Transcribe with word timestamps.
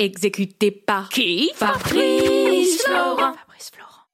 Exécuté 0.00 0.70
par 0.70 1.08
qui 1.08 1.50
Fabrice 1.56 2.84
Florent. 2.84 3.34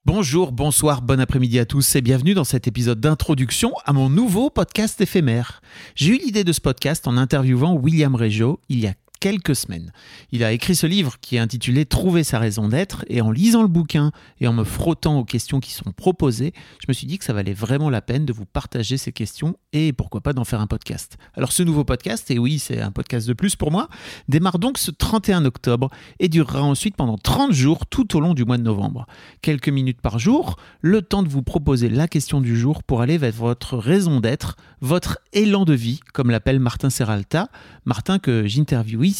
Bonjour, 0.06 0.50
bonsoir, 0.50 1.02
bon 1.02 1.20
après-midi 1.20 1.58
à 1.58 1.66
tous 1.66 1.94
et 1.94 2.00
bienvenue 2.00 2.32
dans 2.32 2.44
cet 2.44 2.66
épisode 2.66 3.00
d'introduction 3.00 3.70
à 3.84 3.92
mon 3.92 4.08
nouveau 4.08 4.48
podcast 4.48 4.98
éphémère. 5.02 5.60
J'ai 5.94 6.14
eu 6.14 6.18
l'idée 6.18 6.42
de 6.42 6.52
ce 6.52 6.62
podcast 6.62 7.06
en 7.06 7.18
interviewant 7.18 7.74
William 7.74 8.14
Régeau 8.14 8.60
il 8.70 8.80
y 8.80 8.86
a 8.86 8.94
quelques 9.24 9.56
semaines. 9.56 9.90
Il 10.32 10.44
a 10.44 10.52
écrit 10.52 10.74
ce 10.74 10.86
livre 10.86 11.14
qui 11.18 11.36
est 11.36 11.38
intitulé 11.38 11.86
Trouver 11.86 12.24
sa 12.24 12.38
raison 12.38 12.68
d'être 12.68 13.06
et 13.08 13.22
en 13.22 13.30
lisant 13.30 13.62
le 13.62 13.68
bouquin 13.68 14.12
et 14.38 14.46
en 14.46 14.52
me 14.52 14.64
frottant 14.64 15.18
aux 15.18 15.24
questions 15.24 15.60
qui 15.60 15.72
sont 15.72 15.92
proposées, 15.92 16.52
je 16.78 16.84
me 16.88 16.92
suis 16.92 17.06
dit 17.06 17.16
que 17.16 17.24
ça 17.24 17.32
valait 17.32 17.54
vraiment 17.54 17.88
la 17.88 18.02
peine 18.02 18.26
de 18.26 18.34
vous 18.34 18.44
partager 18.44 18.98
ces 18.98 19.12
questions 19.12 19.56
et 19.72 19.94
pourquoi 19.94 20.20
pas 20.20 20.34
d'en 20.34 20.44
faire 20.44 20.60
un 20.60 20.66
podcast. 20.66 21.16
Alors 21.32 21.52
ce 21.52 21.62
nouveau 21.62 21.84
podcast, 21.84 22.30
et 22.30 22.38
oui 22.38 22.58
c'est 22.58 22.82
un 22.82 22.90
podcast 22.90 23.26
de 23.26 23.32
plus 23.32 23.56
pour 23.56 23.70
moi, 23.70 23.88
démarre 24.28 24.58
donc 24.58 24.76
ce 24.76 24.90
31 24.90 25.46
octobre 25.46 25.88
et 26.18 26.28
durera 26.28 26.62
ensuite 26.62 26.94
pendant 26.94 27.16
30 27.16 27.50
jours 27.50 27.86
tout 27.86 28.18
au 28.18 28.20
long 28.20 28.34
du 28.34 28.44
mois 28.44 28.58
de 28.58 28.62
novembre. 28.62 29.06
Quelques 29.40 29.70
minutes 29.70 30.02
par 30.02 30.18
jour, 30.18 30.56
le 30.82 31.00
temps 31.00 31.22
de 31.22 31.30
vous 31.30 31.42
proposer 31.42 31.88
la 31.88 32.08
question 32.08 32.42
du 32.42 32.58
jour 32.58 32.82
pour 32.82 33.00
aller 33.00 33.16
vers 33.16 33.32
votre 33.32 33.78
raison 33.78 34.20
d'être, 34.20 34.58
votre 34.82 35.18
élan 35.32 35.64
de 35.64 35.72
vie, 35.72 36.00
comme 36.12 36.28
l'appelle 36.30 36.60
Martin 36.60 36.90
Serralta, 36.90 37.48
Martin 37.86 38.18
que 38.18 38.46
j'interviewe 38.46 39.13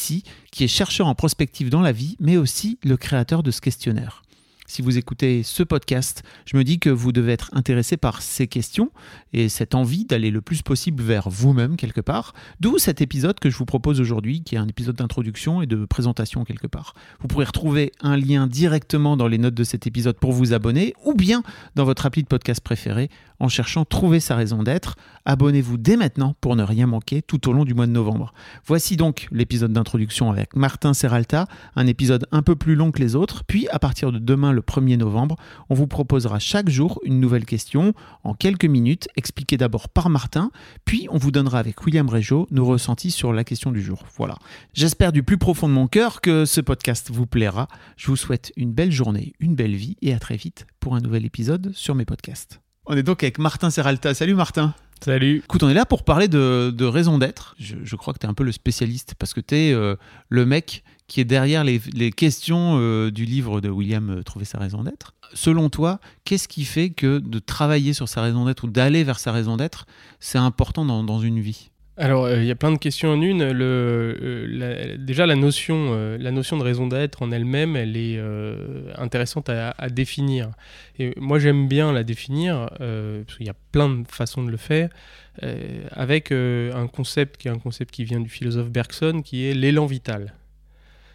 qui 0.51 0.65
est 0.65 0.69
chercheur 0.69 1.07
en 1.07 1.15
prospective 1.15 1.71
dans 1.71 1.81
la 1.81 1.93
vie, 1.93 2.17
mais 2.21 2.37
aussi 2.37 2.79
le 2.85 2.97
créateur 2.97 3.43
de 3.43 3.51
ce 3.51 3.61
questionnaire. 3.61 4.25
Si 4.67 4.81
vous 4.81 4.97
écoutez 4.97 5.43
ce 5.43 5.63
podcast, 5.63 6.23
je 6.47 6.57
me 6.57 6.65
dis 6.65 6.79
que 6.79 6.89
vous 6.89 7.13
devez 7.13 7.33
être 7.33 7.51
intéressé 7.53 7.99
par 7.99 8.23
ces 8.23 8.47
questions 8.49 8.91
et 9.35 9.51
cette 9.51 9.75
envie 9.75 10.07
d'aller 10.07 10.31
le 10.31 10.41
plus 10.41 10.63
possible 10.63 11.03
vers 11.03 11.29
vous-même 11.29 11.77
quelque 11.77 12.01
part. 12.01 12.33
D'où 12.61 12.79
cet 12.79 13.03
épisode 13.03 13.39
que 13.39 13.51
je 13.51 13.59
vous 13.59 13.67
propose 13.67 14.01
aujourd'hui, 14.01 14.43
qui 14.43 14.55
est 14.55 14.59
un 14.59 14.67
épisode 14.67 14.97
d'introduction 14.97 15.61
et 15.61 15.67
de 15.67 15.85
présentation 15.85 16.45
quelque 16.45 16.67
part. 16.67 16.95
Vous 17.21 17.29
pourrez 17.29 17.45
retrouver 17.45 17.93
un 18.01 18.17
lien 18.17 18.47
directement 18.47 19.19
dans 19.19 19.29
les 19.29 19.39
notes 19.39 19.55
de 19.55 19.65
cet 19.65 19.87
épisode 19.87 20.17
pour 20.17 20.33
vous 20.33 20.55
abonner 20.55 20.95
ou 21.05 21.13
bien 21.13 21.43
dans 21.75 21.85
votre 21.85 22.07
appli 22.07 22.23
de 22.23 22.29
podcast 22.29 22.63
préféré 22.63 23.11
en 23.41 23.49
cherchant 23.49 23.85
Trouver 23.85 24.21
sa 24.21 24.37
raison 24.37 24.63
d'être. 24.63 24.97
Abonnez-vous 25.25 25.79
dès 25.79 25.97
maintenant 25.97 26.35
pour 26.41 26.57
ne 26.57 26.63
rien 26.63 26.87
manquer 26.87 27.23
tout 27.23 27.49
au 27.49 27.53
long 27.53 27.65
du 27.65 27.75
mois 27.75 27.87
de 27.87 27.93
novembre. 27.93 28.35
Voici 28.67 28.97
donc 28.97 29.29
l'épisode 29.31 29.73
d'introduction 29.73 30.31
avec 30.31 30.55
Martin 30.57 30.95
Serralta, 30.95 31.47
un 31.77 31.87
épisode 31.87 32.27
un 32.33 32.43
peu 32.43 32.57
plus 32.57 32.75
long 32.75 32.91
que 32.91 33.01
les 33.01 33.15
autres. 33.15 33.45
Puis 33.45 33.69
à 33.69 33.79
partir 33.79 34.13
de 34.13 34.19
demain, 34.19 34.53
le 34.53 34.61
1er 34.61 34.97
novembre, 34.97 35.37
on 35.71 35.75
vous 35.75 35.87
proposera 35.87 36.39
chaque 36.39 36.69
jour 36.69 37.01
une 37.05 37.21
nouvelle 37.21 37.45
question 37.45 37.95
en 38.23 38.35
quelques 38.35 38.65
minutes, 38.65 39.09
expliquée 39.17 39.57
d'abord 39.57 39.89
par 39.89 40.11
Martin, 40.11 40.51
puis 40.85 41.07
on 41.11 41.19
vous 41.19 41.31
donnera 41.31 41.59
avec 41.59 41.85
William 41.85 42.09
Régeau 42.09 42.47
nos 42.51 42.65
ressentis 42.65 43.11
sur 43.11 43.33
la 43.33 43.45
question 43.45 43.73
du 43.73 43.83
jour. 43.83 44.05
Voilà. 44.17 44.37
J'espère 44.73 45.13
du 45.13 45.23
plus 45.23 45.39
profond 45.39 45.69
de 45.69 45.75
mon 45.75 45.87
cœur 45.87 46.21
que 46.21 46.45
ce 46.45 46.61
podcast 46.61 47.11
vous 47.11 47.27
plaira. 47.27 47.69
Je 47.97 48.09
vous 48.09 48.17
souhaite 48.17 48.53
une 48.57 48.73
belle 48.73 48.93
journée, 48.93 49.33
une 49.41 49.55
belle 49.55 49.75
vie 49.75 49.97
et 50.03 50.13
à 50.13 50.19
très 50.19 50.37
vite 50.37 50.67
pour 50.81 50.95
un 50.95 51.01
nouvel 51.01 51.25
épisode 51.25 51.73
sur 51.75 51.95
mes 51.95 52.05
podcasts. 52.05 52.64
On 52.87 52.97
est 52.97 53.03
donc 53.03 53.23
avec 53.23 53.39
Martin 53.39 53.71
Serralta. 53.71 54.13
Salut 54.13 54.35
Martin. 54.35 54.75
Salut. 55.03 55.39
Écoute, 55.39 55.63
on 55.63 55.71
est 55.71 55.75
là 55.75 55.87
pour 55.87 56.03
parler 56.03 56.29
de, 56.29 56.85
raison 56.85 57.17
d'être. 57.17 57.57
Je, 57.59 57.97
crois 57.97 58.13
que 58.13 58.19
tu 58.19 58.27
es 58.27 58.29
un 58.29 58.35
peu 58.35 58.45
le 58.45 58.53
spécialiste 58.53 59.15
parce 59.19 59.33
que 59.33 59.41
tu 59.41 59.55
es 59.55 59.73
euh, 59.73 59.97
le 60.29 60.45
mec 60.45 60.85
qui 61.07 61.21
est 61.21 61.25
derrière 61.25 61.65
les, 61.65 61.81
questions 62.13 62.77
euh, 62.79 63.11
du 63.11 63.25
livre 63.25 63.63
de 63.63 63.71
William 63.71 64.11
euh, 64.11 64.23
Trouver 64.23 64.45
sa 64.45 64.59
raison 64.59 64.83
d'être. 64.85 65.15
Selon 65.33 65.71
toi, 65.71 65.99
qu'est-ce 66.25 66.47
qui 66.47 66.65
fait 66.65 66.91
que 66.91 67.19
de 67.19 67.39
travailler 67.39 67.95
sur 67.95 68.09
sa 68.09 68.21
raison 68.21 68.45
d'être 68.45 68.65
ou 68.65 68.69
d'aller 68.69 69.03
vers 69.03 69.19
sa 69.19 69.33
raison 69.33 69.57
d'être, 69.57 69.87
c'est 70.21 70.39
important 70.39 70.85
dans 70.85 71.21
une 71.21 71.41
vie? 71.41 71.71
Alors, 71.97 72.25
euh, 72.25 72.39
il 72.39 72.47
y 72.47 72.51
a 72.51 72.57
plein 72.57 72.73
de 72.73 72.79
questions 72.79 73.11
en 73.11 73.21
une. 73.21 73.41
Euh, 73.43 74.97
déjà, 74.99 75.27
la 75.27 75.37
notion, 75.37 75.91
euh, 75.93 76.19
la 76.19 76.33
notion 76.33 76.57
de 76.59 76.65
raison 76.65 76.89
d'être 76.89 77.23
en 77.23 77.31
elle-même, 77.31 77.77
elle 77.77 77.97
est 77.97 78.21
intéressante 78.97 79.49
à, 79.49 79.89
définir. 79.91 80.51
Et 80.99 81.15
moi, 81.19 81.39
j'aime 81.39 81.69
bien 81.69 81.93
la 81.93 82.03
définir, 82.03 82.69
parce 82.79 83.37
qu'il 83.37 83.47
y 83.47 83.51
a 83.51 83.57
plein 83.73 83.89
de 83.89 84.09
façons 84.09 84.43
de 84.43 84.51
le 84.51 84.57
faire, 84.57 84.91
avec 85.93 86.33
un 86.33 86.87
concept 86.89 87.37
qui 87.37 87.49
est 87.49 87.53
un 87.53 87.59
concept 87.59 87.93
qui 87.93 88.05
vient 88.05 88.21
du 88.21 88.29
philosophe 88.29 88.71
Bergson, 88.71 89.23
qui 89.25 89.47
est 89.47 89.55
l'élan 89.55 89.87
vital. 89.87 90.35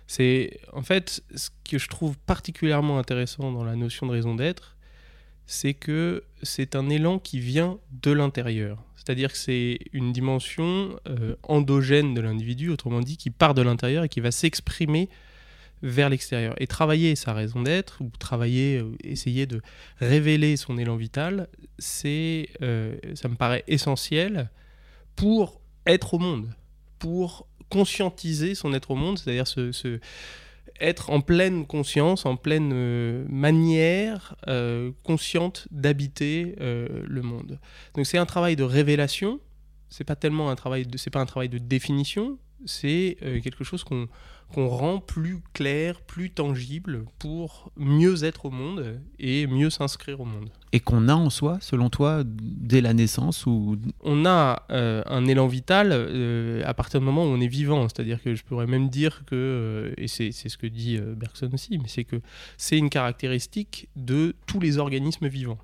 C'est 0.07 0.59
en 0.73 0.81
fait 0.81 1.22
ce 1.35 1.50
que 1.69 1.78
je 1.78 1.88
trouve 1.88 2.18
particulièrement 2.18 2.97
intéressant 2.97 3.51
dans 3.51 3.63
la 3.63 3.75
notion 3.75 4.07
de 4.07 4.12
raison 4.12 4.34
d'être, 4.34 4.75
c'est 5.45 5.75
que 5.75 6.23
c'est 6.41 6.75
un 6.75 6.89
élan 6.89 7.19
qui 7.19 7.39
vient 7.39 7.78
de 7.91 8.12
l'intérieur. 8.12 8.84
C'est-à-dire 9.09 9.31
que 9.31 9.39
c'est 9.39 9.79
une 9.91 10.13
dimension 10.13 10.99
euh, 11.07 11.35
endogène 11.41 12.13
de 12.13 12.21
l'individu, 12.21 12.69
autrement 12.69 12.99
dit, 12.99 13.17
qui 13.17 13.31
part 13.31 13.55
de 13.55 13.63
l'intérieur 13.63 14.03
et 14.03 14.09
qui 14.09 14.19
va 14.19 14.29
s'exprimer 14.29 15.09
vers 15.81 16.09
l'extérieur. 16.09 16.53
Et 16.59 16.67
travailler 16.67 17.15
sa 17.15 17.33
raison 17.33 17.63
d'être, 17.63 18.01
ou 18.01 18.11
travailler, 18.19 18.83
essayer 19.03 19.47
de 19.47 19.63
révéler 19.99 20.57
son 20.57 20.77
élan 20.77 20.95
vital, 20.95 21.47
c'est, 21.79 22.49
euh, 22.61 22.97
ça 23.15 23.29
me 23.29 23.33
paraît 23.33 23.63
essentiel 23.67 24.51
pour 25.15 25.59
être 25.87 26.13
au 26.13 26.19
monde, 26.19 26.53
pour 26.99 27.47
conscientiser 27.69 28.53
son 28.53 28.75
être 28.75 28.91
au 28.91 28.95
monde, 28.95 29.17
c'est-à-dire 29.17 29.47
ce, 29.47 29.99
être 30.79 31.09
en 31.09 31.22
pleine 31.22 31.66
conscience, 31.66 32.25
en 32.25 32.35
pleine 32.35 32.72
euh, 32.73 33.25
manière 33.29 34.35
euh, 34.47 34.91
consciente 35.03 35.67
d'habiter 35.72 36.56
euh, 36.62 37.03
le 37.07 37.22
monde. 37.22 37.59
Donc 37.95 38.06
c'est 38.06 38.17
un 38.17 38.25
travail 38.25 38.56
de 38.56 38.63
révélation. 38.63 39.39
C'est 39.89 40.03
pas 40.03 40.16
tellement 40.16 40.50
un 40.50 40.56
travail 40.56 40.85
de, 40.85 41.09
pas 41.09 41.19
un 41.19 41.25
travail 41.25 41.50
de 41.50 41.57
définition. 41.57 42.38
C'est 42.66 43.18
quelque 43.41 43.63
chose 43.63 43.85
qu'on 43.85 44.09
qu'on 44.53 44.67
rend 44.67 44.99
plus 44.99 45.41
clair, 45.53 46.01
plus 46.01 46.31
tangible 46.31 47.05
pour 47.19 47.71
mieux 47.77 48.23
être 48.23 48.45
au 48.45 48.49
monde 48.49 48.99
et 49.19 49.47
mieux 49.47 49.69
s'inscrire 49.69 50.19
au 50.19 50.25
monde. 50.25 50.49
Et 50.71 50.79
qu'on 50.79 51.07
a 51.07 51.13
en 51.13 51.29
soi, 51.29 51.57
selon 51.61 51.89
toi, 51.89 52.23
dès 52.25 52.81
la 52.81 52.93
naissance 52.93 53.45
ou 53.45 53.77
On 54.01 54.25
a 54.25 54.65
euh, 54.71 55.03
un 55.05 55.25
élan 55.25 55.47
vital 55.47 55.89
euh, 55.91 56.63
à 56.65 56.73
partir 56.73 56.99
du 56.99 57.05
moment 57.05 57.23
où 57.23 57.27
on 57.27 57.39
est 57.39 57.47
vivant. 57.47 57.88
C'est-à-dire 57.88 58.21
que 58.21 58.35
je 58.35 58.43
pourrais 58.43 58.67
même 58.67 58.89
dire 58.89 59.23
que, 59.25 59.35
euh, 59.35 59.93
et 59.97 60.07
c'est 60.07 60.31
ce 60.31 60.57
que 60.57 60.67
dit 60.67 60.99
Bergson 60.99 61.49
aussi, 61.53 61.77
mais 61.77 61.88
c'est 61.88 62.03
que 62.03 62.21
c'est 62.57 62.77
une 62.77 62.89
caractéristique 62.89 63.89
de 63.95 64.35
tous 64.45 64.59
les 64.59 64.77
organismes 64.77 65.27
vivants. 65.27 65.59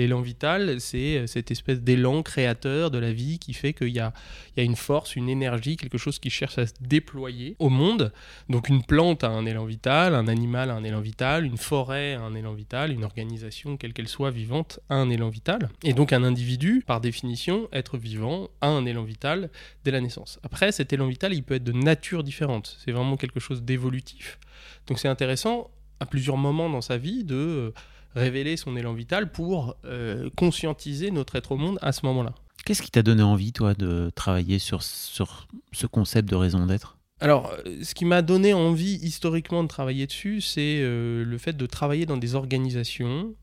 L'élan 0.00 0.22
vital, 0.22 0.80
c'est 0.80 1.18
euh, 1.18 1.26
cette 1.26 1.50
espèce 1.50 1.82
d'élan 1.82 2.22
créateur 2.22 2.90
de 2.90 2.96
la 2.96 3.12
vie 3.12 3.38
qui 3.38 3.52
fait 3.52 3.74
qu'il 3.74 3.90
y 3.90 4.00
a, 4.00 4.14
il 4.56 4.60
y 4.60 4.62
a 4.62 4.64
une 4.64 4.74
force, 4.74 5.14
une 5.14 5.28
énergie, 5.28 5.76
quelque 5.76 5.98
chose 5.98 6.18
qui 6.18 6.30
cherche 6.30 6.56
à 6.56 6.66
se 6.66 6.72
déployer 6.80 7.54
au 7.58 7.68
monde. 7.68 8.10
Donc 8.48 8.70
une 8.70 8.82
plante 8.82 9.24
a 9.24 9.28
un 9.28 9.44
élan 9.44 9.66
vital, 9.66 10.14
un 10.14 10.26
animal 10.26 10.70
a 10.70 10.74
un 10.74 10.84
élan 10.84 11.02
vital, 11.02 11.44
une 11.44 11.58
forêt 11.58 12.14
a 12.14 12.22
un 12.22 12.34
élan 12.34 12.54
vital, 12.54 12.92
une 12.92 13.04
organisation, 13.04 13.76
quelle 13.76 13.92
qu'elle 13.92 14.08
soit 14.08 14.30
vivante, 14.30 14.80
a 14.88 14.94
un 14.94 15.10
élan 15.10 15.28
vital. 15.28 15.68
Et 15.82 15.92
donc 15.92 16.14
un 16.14 16.24
individu, 16.24 16.82
par 16.86 17.02
définition, 17.02 17.68
être 17.70 17.98
vivant, 17.98 18.48
a 18.62 18.68
un 18.68 18.86
élan 18.86 19.02
vital 19.02 19.50
dès 19.84 19.90
la 19.90 20.00
naissance. 20.00 20.40
Après, 20.42 20.72
cet 20.72 20.94
élan 20.94 21.08
vital, 21.08 21.34
il 21.34 21.42
peut 21.42 21.56
être 21.56 21.64
de 21.64 21.72
nature 21.72 22.24
différente. 22.24 22.78
C'est 22.82 22.92
vraiment 22.92 23.18
quelque 23.18 23.38
chose 23.38 23.64
d'évolutif. 23.64 24.38
Donc 24.86 24.98
c'est 24.98 25.08
intéressant 25.08 25.70
à 26.00 26.06
plusieurs 26.06 26.38
moments 26.38 26.70
dans 26.70 26.80
sa 26.80 26.96
vie 26.96 27.22
de 27.22 27.74
révéler 28.14 28.56
son 28.56 28.76
élan 28.76 28.92
vital 28.92 29.30
pour 29.30 29.76
euh, 29.84 30.30
conscientiser 30.36 31.10
notre 31.10 31.36
être 31.36 31.52
au 31.52 31.56
monde 31.56 31.78
à 31.82 31.92
ce 31.92 32.04
moment-là. 32.06 32.34
Qu'est-ce 32.64 32.82
qui 32.82 32.90
t'a 32.90 33.02
donné 33.02 33.22
envie, 33.22 33.52
toi, 33.52 33.74
de 33.74 34.10
travailler 34.14 34.58
sur, 34.58 34.82
sur 34.82 35.48
ce 35.72 35.86
concept 35.86 36.28
de 36.28 36.36
raison 36.36 36.66
d'être? 36.66 36.98
Alors, 37.22 37.52
euh, 37.66 37.78
ce 37.82 37.94
qui 37.94 38.04
m'a 38.04 38.22
donné 38.22 38.54
envie 38.54 38.94
historiquement 39.02 39.62
de 39.62 39.68
travailler 39.68 40.06
dessus, 40.06 40.40
c'est 40.40 40.80
euh, 40.80 41.24
le 41.24 41.38
fait 41.38 41.56
de 41.56 41.66
travailler 41.66 42.06
dans 42.06 42.16
des 42.16 42.34
organisations 42.34 43.34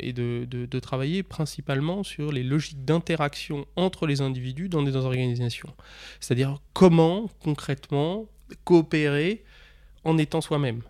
et 0.00 0.12
de, 0.12 0.46
de, 0.46 0.80
travailler 0.80 1.22
principalement 1.22 2.02
sur 2.04 2.32
les 2.32 2.42
logiques 2.42 2.84
d'interaction 2.84 3.66
entre 3.76 4.06
les 4.06 4.20
individus 4.20 4.68
dans 4.68 4.82
des 4.82 4.96
organisations. 4.96 5.74
C'est-à-dire 6.20 6.58
comment 6.72 7.28
concrètement 7.42 8.26
coopérer 8.64 9.44
en 10.04 10.16
étant 10.16 10.40
soi-même 10.40 10.82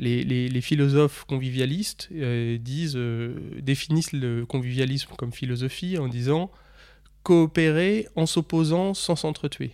les, 0.00 0.60
philosophes 0.60 1.24
convivialistes 1.28 2.08
euh, 2.14 2.58
euh, 2.94 3.34
définissent 3.60 4.12
le 4.12 4.46
convivialisme 4.46 5.10
comme 5.16 5.32
philosophie 5.32 5.98
en 5.98 6.08
disant 6.08 6.50
coopérer 7.22 8.08
en 8.16 8.26
s'opposant 8.26 8.94
sans 8.94 9.16
s'entretuer. 9.16 9.72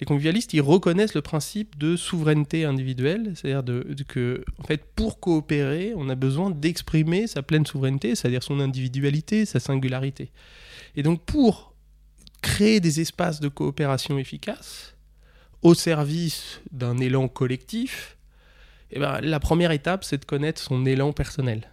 Les 0.00 0.06
convivialistes, 0.06 0.54
ils 0.54 0.60
reconnaissent 0.60 1.14
le 1.14 1.22
principe 1.22 1.76
de 1.76 1.96
souveraineté 1.96 2.64
individuelle, 2.64 3.32
c'est-à-dire 3.34 3.64
que, 4.06 4.44
en 4.58 4.74
pour 4.94 5.18
coopérer, 5.18 5.92
on 5.96 6.08
a 6.08 6.14
besoin 6.14 6.50
d'exprimer 6.50 7.26
sa 7.26 7.42
pleine 7.42 7.66
souveraineté, 7.66 8.14
c'est-à-dire 8.14 8.44
son 8.44 8.60
individualité, 8.60 9.44
sa 9.44 9.58
singularité. 9.58 10.30
Et 10.94 11.02
donc, 11.02 11.24
pour 11.24 11.74
créer 12.42 12.78
des 12.78 13.00
espaces 13.00 13.40
de 13.40 13.48
coopération 13.48 14.18
efficaces, 14.18 14.94
au 15.62 15.74
service 15.74 16.60
d'un 16.70 16.98
élan 16.98 17.26
collectif, 17.26 18.17
eh 18.90 18.98
ben, 18.98 19.20
la 19.20 19.40
première 19.40 19.70
étape, 19.70 20.04
c'est 20.04 20.18
de 20.18 20.24
connaître 20.24 20.60
son 20.60 20.86
élan 20.86 21.12
personnel. 21.12 21.70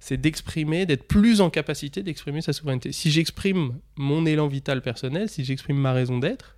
C'est 0.00 0.16
d'exprimer, 0.16 0.86
d'être 0.86 1.08
plus 1.08 1.40
en 1.40 1.50
capacité 1.50 2.02
d'exprimer 2.02 2.40
sa 2.40 2.52
souveraineté. 2.52 2.92
Si 2.92 3.10
j'exprime 3.10 3.78
mon 3.96 4.26
élan 4.26 4.46
vital 4.46 4.80
personnel, 4.82 5.28
si 5.28 5.44
j'exprime 5.44 5.78
ma 5.78 5.92
raison 5.92 6.18
d'être, 6.18 6.56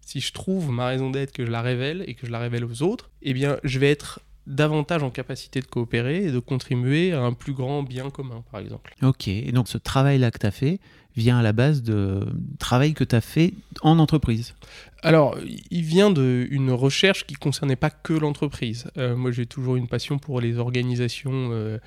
si 0.00 0.20
je 0.20 0.32
trouve 0.32 0.70
ma 0.70 0.86
raison 0.86 1.10
d'être, 1.10 1.32
que 1.32 1.44
je 1.44 1.50
la 1.50 1.60
révèle 1.60 2.02
et 2.06 2.14
que 2.14 2.26
je 2.26 2.32
la 2.32 2.38
révèle 2.38 2.64
aux 2.64 2.82
autres, 2.82 3.10
eh 3.20 3.34
bien, 3.34 3.58
je 3.62 3.78
vais 3.78 3.90
être 3.90 4.20
davantage 4.48 5.02
en 5.02 5.10
capacité 5.10 5.60
de 5.60 5.66
coopérer 5.66 6.24
et 6.24 6.32
de 6.32 6.38
contribuer 6.38 7.12
à 7.12 7.20
un 7.20 7.32
plus 7.32 7.52
grand 7.52 7.82
bien 7.82 8.10
commun, 8.10 8.42
par 8.50 8.60
exemple. 8.60 8.94
Ok, 9.02 9.28
et 9.28 9.52
donc 9.52 9.68
ce 9.68 9.78
travail-là 9.78 10.30
que 10.30 10.38
tu 10.38 10.46
as 10.46 10.50
fait 10.50 10.80
vient 11.16 11.38
à 11.38 11.42
la 11.42 11.52
base 11.52 11.82
de 11.82 12.26
travail 12.58 12.94
que 12.94 13.04
tu 13.04 13.14
as 13.14 13.20
fait 13.20 13.54
en 13.82 13.98
entreprise 13.98 14.54
alors, 15.02 15.38
il 15.70 15.82
vient 15.82 16.10
d'une 16.10 16.72
recherche 16.72 17.24
qui 17.24 17.34
concernait 17.34 17.76
pas 17.76 17.90
que 17.90 18.12
l'entreprise. 18.12 18.90
Euh, 18.96 19.14
moi, 19.14 19.30
j'ai 19.30 19.46
toujours 19.46 19.76
une 19.76 19.86
passion 19.86 20.18
pour 20.18 20.40
les 20.40 20.58
organisations 20.58 21.50
euh, 21.52 21.78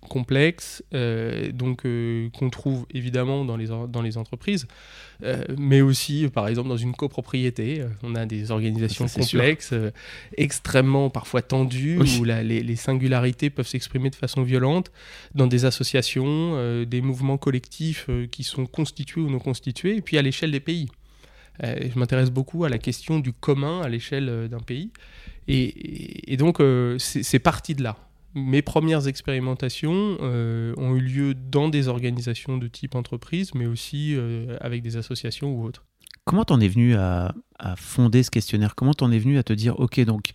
complexes, 0.00 0.82
euh, 0.94 1.50
donc 1.52 1.82
qu'on 1.82 2.50
trouve 2.50 2.86
évidemment 2.94 3.44
dans 3.44 3.56
les, 3.56 3.66
dans 3.66 4.02
les 4.02 4.16
entreprises, 4.16 4.66
mais 5.56 5.80
aussi, 5.80 6.28
par 6.28 6.46
exemple, 6.46 6.68
dans 6.68 6.76
une 6.76 6.94
copropriété. 6.94 7.84
On 8.02 8.14
a 8.14 8.24
des 8.24 8.50
organisations 8.50 9.06
complexes, 9.06 9.74
extrêmement 10.36 11.10
parfois 11.10 11.42
tendues, 11.42 11.98
où 11.98 12.24
les, 12.24 12.42
les, 12.42 12.76
singularités 12.76 13.50
peuvent 13.50 13.66
s'exprimer 13.66 14.10
de 14.10 14.14
façon 14.14 14.42
violente, 14.42 14.92
dans 15.34 15.46
des 15.46 15.64
associations, 15.64 16.84
des 16.84 17.00
mouvements 17.00 17.38
collectifs 17.38 18.08
qui 18.30 18.44
sont 18.44 18.66
constitués 18.66 19.20
ou 19.20 19.30
non 19.30 19.40
constitués, 19.40 19.96
et 19.96 20.00
puis 20.00 20.18
à 20.18 20.22
l'échelle 20.22 20.52
des 20.52 20.60
pays. 20.60 20.88
Euh, 21.64 21.88
je 21.92 21.98
m'intéresse 21.98 22.30
beaucoup 22.30 22.64
à 22.64 22.68
la 22.68 22.78
question 22.78 23.18
du 23.18 23.32
commun 23.32 23.80
à 23.82 23.88
l'échelle 23.88 24.28
euh, 24.28 24.48
d'un 24.48 24.60
pays. 24.60 24.90
Et, 25.50 26.36
donc, 26.36 26.60
euh, 26.60 26.98
c'est 26.98 27.38
parti 27.38 27.74
de 27.74 27.82
là. 27.82 27.96
Mes 28.34 28.62
premières 28.62 29.08
expérimentations 29.08 30.18
ont 30.20 30.96
eu 30.96 31.00
lieu 31.00 31.34
dans 31.34 31.68
des 31.68 31.88
organisations 31.88 32.58
de 32.58 32.68
type 32.68 32.94
entreprise, 32.94 33.54
mais 33.54 33.66
aussi 33.66 34.16
avec 34.60 34.82
des 34.82 34.96
associations 34.96 35.52
ou 35.52 35.64
autres. 35.64 35.84
Comment 36.24 36.44
t'en 36.44 36.60
es 36.60 36.68
venu 36.68 36.94
à, 36.94 37.34
fonder 37.76 38.22
ce 38.22 38.30
questionnaire? 38.30 38.74
Comment 38.74 38.92
t'en 38.92 39.10
es 39.10 39.18
venu 39.18 39.38
à 39.38 39.42
te 39.42 39.52
dire, 39.52 39.80
ok, 39.80 40.00
donc 40.00 40.32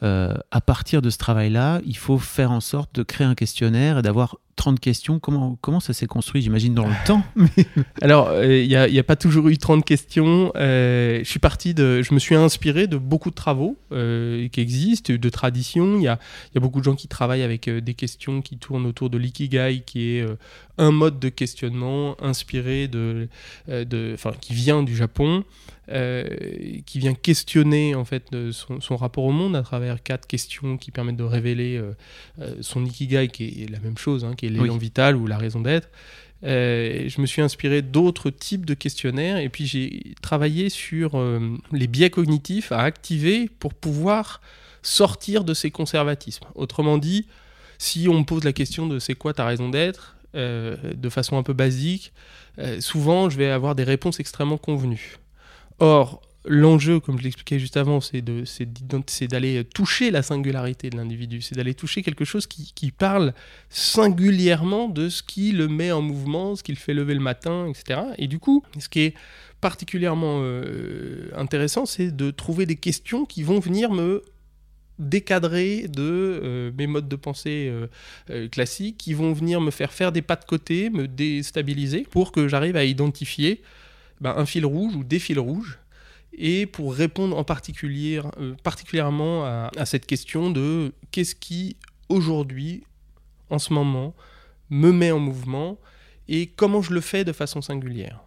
à 0.00 0.60
partir 0.64 1.02
de 1.02 1.10
ce 1.10 1.18
travail-là, 1.18 1.80
il 1.84 1.96
faut 1.96 2.18
faire 2.18 2.52
en 2.52 2.60
sorte 2.60 2.94
de 2.94 3.02
créer 3.02 3.26
un 3.26 3.34
questionnaire 3.34 3.98
et 3.98 4.02
d'avoir 4.02 4.38
30 4.56 4.80
questions, 4.80 5.18
comment, 5.18 5.58
comment 5.60 5.80
ça 5.80 5.92
s'est 5.92 6.06
construit, 6.06 6.42
j'imagine, 6.42 6.74
dans 6.74 6.86
le 6.86 6.94
temps 7.06 7.22
Alors, 8.02 8.32
il 8.42 8.68
n'y 8.68 8.98
a, 8.98 9.02
pas 9.02 9.16
toujours 9.16 9.48
eu 9.48 9.56
30 9.56 9.84
questions. 9.84 10.52
Euh, 10.56 11.20
je 11.20 11.28
suis 11.28 11.38
parti 11.38 11.74
de. 11.74 12.02
Je 12.02 12.14
me 12.14 12.18
suis 12.18 12.34
inspiré 12.34 12.86
de 12.86 12.96
beaucoup 12.96 13.30
de 13.30 13.34
travaux 13.34 13.76
euh, 13.92 14.48
qui 14.48 14.60
existent, 14.60 15.12
de 15.12 15.28
traditions. 15.28 15.96
Il 15.96 16.02
y 16.02 16.08
a, 16.08 16.18
y 16.54 16.58
a, 16.58 16.60
beaucoup 16.60 16.80
de 16.80 16.84
gens 16.84 16.94
qui 16.94 17.08
travaillent 17.08 17.42
avec 17.42 17.68
euh, 17.68 17.80
des 17.80 17.94
questions 17.94 18.42
qui 18.42 18.56
tournent 18.56 18.86
autour 18.86 19.10
de 19.10 19.18
l'ikigai, 19.18 19.82
qui 19.84 20.16
est 20.16 20.26
un 20.78 20.90
mode 20.90 21.18
de 21.18 21.28
questionnement 21.28 22.16
inspiré 22.22 22.88
de. 22.88 23.28
de 23.68 24.16
qui 24.40 24.54
vient 24.54 24.82
du 24.82 24.96
Japon. 24.96 25.44
qui 25.88 26.98
vient 26.98 27.14
questionner 27.14 27.94
en 27.94 28.04
fait 28.04 28.24
son, 28.52 28.80
son, 28.80 28.96
rapport 28.96 29.24
au 29.24 29.32
monde 29.32 29.56
à 29.56 29.62
travers 29.62 30.02
quatre 30.02 30.26
questions 30.26 30.78
qui 30.78 30.90
permettent 30.90 31.16
de 31.16 31.24
révéler 31.24 31.82
son 32.60 32.84
ikigai 32.84 33.28
qui 33.28 33.64
est 33.64 33.70
la 33.70 33.80
même 33.80 33.98
chose, 33.98 34.24
hein, 34.24 34.34
qui 34.34 34.46
est 34.46 34.50
l'élan 34.52 34.76
vital 34.76 35.16
ou 35.16 35.26
la 35.26 35.38
raison 35.38 35.60
d'être. 35.60 35.88
Euh, 36.44 37.08
je 37.08 37.20
me 37.20 37.26
suis 37.26 37.40
inspiré 37.40 37.82
d'autres 37.82 38.30
types 38.30 38.66
de 38.66 38.74
questionnaires 38.74 39.36
et 39.36 39.48
puis 39.48 39.66
j'ai 39.66 40.14
travaillé 40.22 40.70
sur 40.70 41.16
euh, 41.16 41.56
les 41.70 41.86
biais 41.86 42.10
cognitifs 42.10 42.72
à 42.72 42.80
activer 42.80 43.48
pour 43.60 43.74
pouvoir 43.74 44.40
sortir 44.82 45.44
de 45.44 45.54
ces 45.54 45.70
conservatismes. 45.70 46.46
Autrement 46.56 46.98
dit, 46.98 47.26
si 47.78 48.08
on 48.08 48.18
me 48.18 48.24
pose 48.24 48.42
la 48.42 48.52
question 48.52 48.86
de 48.88 48.98
c'est 48.98 49.14
quoi 49.14 49.34
ta 49.34 49.44
raison 49.44 49.68
d'être, 49.68 50.16
euh, 50.34 50.76
de 50.94 51.08
façon 51.08 51.38
un 51.38 51.42
peu 51.42 51.52
basique, 51.52 52.12
souvent 52.80 53.30
je 53.30 53.38
vais 53.38 53.50
avoir 53.50 53.74
des 53.74 53.84
réponses 53.84 54.20
extrêmement 54.20 54.58
convenues. 54.58 55.16
Or, 55.78 56.20
l'enjeu, 56.44 57.00
comme 57.00 57.18
je 57.18 57.24
l'expliquais 57.24 57.58
juste 57.58 57.76
avant, 57.76 58.00
c'est 58.00 58.20
d'aller 58.22 59.64
toucher 59.64 60.10
la 60.10 60.22
singularité 60.22 60.90
de 60.90 60.96
l'individu, 60.96 61.40
c'est 61.40 61.54
d'aller 61.54 61.74
toucher 61.74 62.02
quelque 62.02 62.24
chose 62.24 62.46
qui, 62.46 62.90
parle 62.90 63.32
singulièrement 63.70 64.88
de 64.88 65.08
ce 65.08 65.22
qui 65.22 65.52
le 65.52 65.68
met 65.68 65.92
en 65.92 66.02
mouvement, 66.02 66.56
ce 66.56 66.62
qui 66.62 66.72
le 66.72 66.78
fait 66.78 66.94
lever 66.94 67.14
le 67.14 67.20
matin, 67.20 67.66
etc. 67.68 68.00
Et 68.18 68.26
du 68.26 68.38
coup, 68.38 68.62
ce 68.78 68.88
qui 68.88 69.00
est 69.00 69.14
particulièrement 69.60 70.40
euh, 70.42 71.30
intéressant, 71.36 71.86
c'est 71.86 72.14
de 72.14 72.30
trouver 72.30 72.66
des 72.66 72.76
questions 72.76 73.24
qui 73.24 73.42
vont 73.44 73.60
venir 73.60 73.92
me 73.92 74.22
décadrer 74.98 75.88
de 75.88 76.02
euh, 76.02 76.70
mes 76.76 76.86
modes 76.86 77.08
de 77.08 77.16
pensée 77.16 77.72
euh, 78.30 78.48
classiques, 78.48 78.98
qui 78.98 79.14
vont 79.14 79.32
venir 79.32 79.60
me 79.60 79.70
faire 79.70 79.92
faire 79.92 80.12
des 80.12 80.22
pas 80.22 80.36
de 80.36 80.44
côté, 80.44 80.90
me 80.90 81.08
déstabiliser, 81.08 82.06
pour 82.10 82.32
que 82.32 82.48
j'arrive 82.48 82.76
à 82.76 82.84
identifier 82.84 83.62
ben, 84.20 84.34
un 84.36 84.46
fil 84.46 84.66
rouge 84.66 84.94
ou 84.96 85.04
des 85.04 85.18
fils 85.18 85.38
rouges 85.38 85.78
et 86.32 86.66
pour 86.66 86.94
répondre 86.94 87.36
en 87.36 87.44
particulier, 87.44 88.20
euh, 88.38 88.54
particulièrement 88.62 89.44
à, 89.44 89.70
cette 89.84 90.06
question 90.06 90.50
de 90.50 90.92
qu'est-ce 91.10 91.34
qui 91.34 91.76
aujourd'hui, 92.08 92.84
en 93.50 93.58
ce 93.58 93.72
moment, 93.72 94.14
me 94.70 94.92
met 94.92 95.12
en 95.12 95.18
mouvement 95.18 95.78
et 96.28 96.46
comment 96.46 96.82
je 96.82 96.94
le 96.94 97.00
fais 97.00 97.24
de 97.24 97.32
façon 97.32 97.60
singulière. 97.60 98.20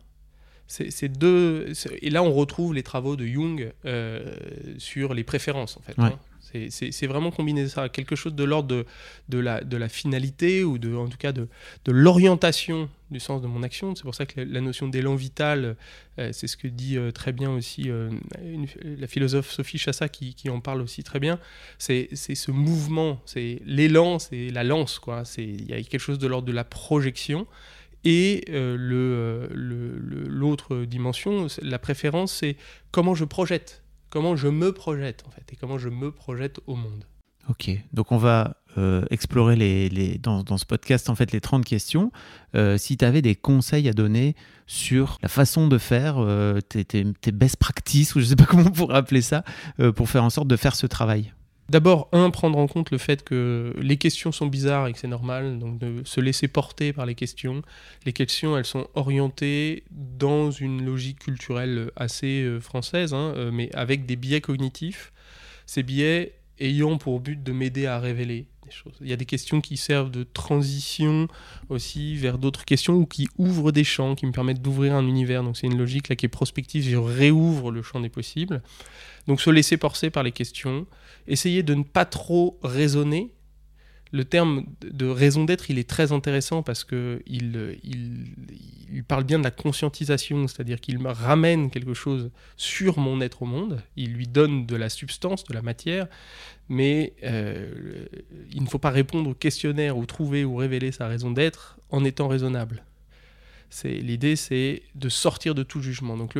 C'est 0.67 1.09
deux, 1.09 1.73
et 2.01 2.09
là 2.09 2.23
on 2.23 2.33
retrouve 2.33 2.73
les 2.73 2.81
travaux 2.81 3.15
de 3.15 3.25
Jung 3.25 3.71
euh, 3.85 4.35
sur 4.79 5.13
les 5.13 5.23
préférences 5.23 5.77
en 5.77 5.81
fait. 5.81 5.93
Hein. 5.99 6.17
C'est 6.69 7.07
vraiment 7.07 7.31
combiner 7.31 7.67
ça, 7.67 7.89
quelque 7.89 8.15
chose 8.15 8.35
de 8.35 8.43
l'ordre 8.43 8.85
de, 9.29 9.37
la, 9.39 9.89
finalité 9.89 10.63
ou 10.63 10.77
de, 10.77 10.95
en 10.95 11.07
tout 11.07 11.17
cas 11.17 11.31
de, 11.31 11.47
l'orientation 11.87 12.89
du 13.11 13.19
sens 13.19 13.41
de 13.41 13.47
mon 13.47 13.63
action. 13.63 13.95
C'est 13.95 14.03
pour 14.03 14.15
ça 14.15 14.25
que 14.25 14.41
la, 14.41 14.61
notion 14.61 14.87
d'élan 14.87 15.15
vital, 15.15 15.75
euh, 16.19 16.29
c'est 16.31 16.47
ce 16.47 16.57
que 16.57 16.67
dit 16.67 16.97
euh, 16.97 17.11
très 17.11 17.31
bien 17.33 17.51
aussi 17.51 17.89
euh, 17.89 18.09
la 18.83 19.07
philosophe 19.07 19.51
Sophie 19.51 19.77
Chassa 19.77 20.09
qui, 20.09 20.35
en 20.49 20.59
parle 20.59 20.81
aussi 20.81 21.03
très 21.03 21.19
bien. 21.19 21.39
C'est 21.77 22.09
ce 22.15 22.51
mouvement, 22.51 23.21
c'est 23.25 23.61
l'élan, 23.65 24.19
c'est 24.19 24.49
la 24.49 24.63
lance. 24.63 25.01
Il 25.37 25.69
y 25.69 25.73
a 25.73 25.81
quelque 25.81 25.99
chose 25.99 26.19
de 26.19 26.27
l'ordre 26.27 26.47
de 26.47 26.53
la 26.53 26.63
projection. 26.63 27.47
Et 28.07 28.45
l'autre 29.57 30.85
dimension, 30.85 31.47
la 31.63 31.79
préférence, 31.79 32.33
c'est 32.33 32.55
comment 32.91 33.15
je 33.15 33.25
projette 33.25 33.81
comment 34.15 34.37
je 34.37 34.47
me 34.47 34.71
projette 34.71 35.25
en 35.27 35.29
fait 35.29 35.43
et 35.51 35.57
comment 35.57 35.77
je 35.77 35.89
me 35.89 36.09
projette 36.09 36.61
au 36.67 36.75
monde. 36.75 37.03
Ok, 37.49 37.69
donc 37.91 38.13
on 38.13 38.17
va 38.17 38.55
euh, 38.77 39.03
explorer 39.09 39.57
les, 39.57 40.17
dans, 40.19 40.57
ce 40.57 40.65
podcast 40.65 41.09
en 41.09 41.15
fait 41.15 41.33
les 41.33 41.41
30 41.41 41.65
questions. 41.65 42.13
Euh, 42.55 42.77
si 42.77 42.95
tu 42.95 43.03
avais 43.03 43.21
des 43.21 43.35
conseils 43.35 43.89
à 43.89 43.93
donner 43.93 44.37
sur 44.67 45.17
la 45.21 45.27
façon 45.27 45.67
de 45.67 45.77
faire, 45.77 46.15
euh, 46.17 46.61
tes, 46.61 46.85
tes, 46.85 47.03
tes, 47.19 47.33
best 47.33 47.57
practices, 47.57 48.15
ou 48.15 48.21
je 48.21 48.23
ne 48.23 48.29
sais 48.29 48.35
pas 48.37 48.45
comment 48.49 48.63
on 48.67 48.71
pourrait 48.71 48.95
appeler 48.95 49.21
ça, 49.21 49.43
pour 49.97 50.07
faire 50.07 50.23
en 50.23 50.29
sorte 50.29 50.47
de 50.47 50.55
faire 50.55 50.77
ce 50.77 50.87
travail. 50.87 51.33
D'abord, 51.67 52.09
un, 52.11 52.29
prendre 52.29 52.59
en 52.59 52.67
compte 52.67 52.91
le 52.91 52.99
fait 52.99 53.23
que 53.23 53.73
les 53.77 53.97
questions 53.97 54.31
sont 54.31 54.45
bizarres 54.45 54.87
et 54.87 54.93
que 54.93 54.99
c'est 54.99 55.07
normal, 55.07 55.57
donc 55.57 55.79
de 55.79 56.03
se 56.05 56.21
laisser 56.21 56.47
porter 56.47 56.93
par 56.93 57.07
les 57.07 57.15
questions. 57.15 57.63
Les 58.05 58.13
questions, 58.13 58.55
elles 58.55 58.65
sont 58.65 58.87
orientées 58.93 59.83
dans 59.89 60.51
une 60.51 60.85
logique 60.85 61.19
culturelle 61.19 61.91
assez 61.95 62.43
euh, 62.43 62.59
française, 62.59 63.15
hein, 63.15 63.33
euh, 63.35 63.49
mais 63.51 63.73
avec 63.73 64.05
des 64.05 64.15
biais 64.15 64.41
cognitifs. 64.41 65.11
Ces 65.65 65.81
biais 65.81 66.35
ayant 66.59 66.97
pour 66.99 67.19
but 67.19 67.41
de 67.41 67.51
m'aider 67.51 67.87
à 67.87 67.99
révéler 67.99 68.47
Il 69.01 69.07
y 69.07 69.13
a 69.13 69.17
des 69.17 69.25
questions 69.25 69.61
qui 69.61 69.77
servent 69.77 70.11
de 70.11 70.23
transition 70.23 71.27
aussi 71.69 72.15
vers 72.15 72.37
d'autres 72.37 72.65
questions 72.65 72.95
ou 72.95 73.05
qui 73.05 73.27
ouvrent 73.37 73.71
des 73.71 73.83
champs, 73.83 74.15
qui 74.15 74.25
me 74.25 74.31
permettent 74.31 74.61
d'ouvrir 74.61 74.95
un 74.95 75.05
univers. 75.05 75.43
Donc 75.43 75.57
c'est 75.57 75.67
une 75.67 75.77
logique 75.77 76.09
là 76.09 76.15
qui 76.15 76.25
est 76.25 76.29
prospective, 76.29 76.83
je 76.83 76.97
réouvre 76.97 77.71
le 77.71 77.81
champ 77.81 77.99
des 77.99 78.09
possibles. 78.09 78.61
Donc 79.27 79.41
se 79.41 79.49
laisser 79.49 79.77
porter 79.77 80.09
par 80.09 80.23
les 80.23 80.31
questions, 80.31 80.85
essayer 81.27 81.63
de 81.63 81.73
ne 81.73 81.83
pas 81.83 82.05
trop 82.05 82.59
raisonner. 82.63 83.34
Le 84.11 84.23
terme 84.23 84.65
de 84.81 85.07
raison 85.07 85.45
d'être, 85.45 85.69
il 85.69 85.79
est 85.79 85.89
très 85.89 86.11
intéressant 86.11 86.63
parce 86.63 86.83
que 86.83 87.21
il, 87.25 89.03
parle 89.07 89.23
bien 89.23 89.39
de 89.39 89.43
la 89.43 89.51
conscientisation, 89.51 90.47
c'est-à-dire 90.47 90.79
qu'il 90.79 90.99
me 90.99 91.11
ramène 91.11 91.69
quelque 91.69 91.93
chose 91.93 92.31
sur 92.55 92.97
mon 92.97 93.19
être 93.21 93.41
au 93.41 93.45
monde, 93.45 93.81
il 93.95 94.13
lui 94.13 94.27
donne 94.27 94.65
de 94.65 94.75
la 94.75 94.89
substance, 94.89 95.43
de 95.43 95.53
la 95.53 95.61
matière, 95.61 96.07
mais 96.69 97.13
euh, 97.23 98.05
il 98.51 98.63
ne 98.63 98.67
faut 98.67 98.79
pas 98.79 98.89
répondre 98.89 99.29
au 99.29 99.33
questionnaire 99.33 99.97
ou 99.97 100.05
trouver 100.05 100.45
ou 100.45 100.55
révéler 100.55 100.91
sa 100.91 101.07
raison 101.07 101.31
d'être 101.31 101.77
en 101.89 102.03
étant 102.03 102.27
raisonnable. 102.27 102.83
L'idée, 103.83 104.35
c'est 104.35 104.83
de 104.95 105.09
sortir 105.09 105.55
de 105.55 105.63
tout 105.63 105.81
jugement. 105.81 106.17
Donc 106.17 106.35